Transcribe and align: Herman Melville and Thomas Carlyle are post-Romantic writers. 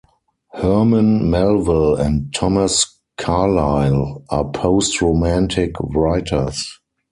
Herman 0.53 1.29
Melville 1.29 1.93
and 1.95 2.33
Thomas 2.33 2.97
Carlyle 3.19 4.23
are 4.29 4.49
post-Romantic 4.49 5.73
writers. 5.79 6.79